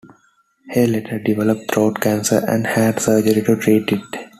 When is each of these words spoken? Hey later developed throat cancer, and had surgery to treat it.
Hey 0.69 0.87
later 0.87 1.19
developed 1.19 1.71
throat 1.71 2.01
cancer, 2.01 2.41
and 2.47 2.65
had 2.65 2.99
surgery 2.99 3.43
to 3.43 3.55
treat 3.55 3.87
it. 3.91 4.29